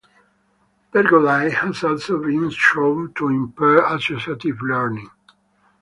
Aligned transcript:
Pergolide 0.91 1.51
has 1.53 1.83
also 1.83 2.17
been 2.19 2.49
shown 2.49 3.13
to 3.13 3.27
impair 3.27 3.85
associative 3.95 4.59
learning. 4.63 5.11